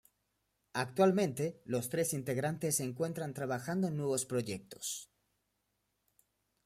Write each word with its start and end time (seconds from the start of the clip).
Actualmente, 0.73 1.61
los 1.63 1.89
tres 1.89 2.13
integrantes 2.15 2.77
se 2.77 2.83
encuentran 2.83 3.35
trabajando 3.35 3.87
en 3.89 3.97
nuevos 3.97 4.25
proyectos. 4.25 5.11